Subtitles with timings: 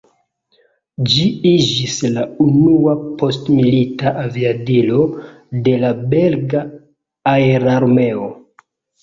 [1.09, 5.05] Ĝi iĝis la unua postmilita aviadilo
[5.69, 6.65] de la belga
[7.35, 8.27] aerarmeo.